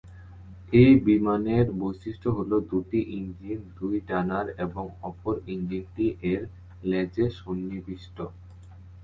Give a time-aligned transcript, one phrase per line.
[0.73, 6.41] এই বিমানের অনন্য বৈশিষ্ট হল দুটি ইঞ্জিন দুই ডানায় এবং অপর ইঞ্জিনটি এর
[6.83, 8.17] লেজে সন্নিবিষ্ট।